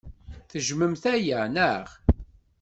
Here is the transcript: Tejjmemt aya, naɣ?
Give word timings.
Tejjmemt 0.49 1.03
aya, 1.13 1.39
naɣ? 1.55 1.87